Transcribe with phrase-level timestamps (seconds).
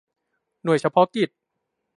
[0.63, 1.29] หน่วยเฉพาะกิจ